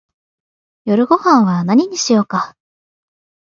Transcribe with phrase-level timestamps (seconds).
[0.85, 2.57] 夜ごはんは何にしようか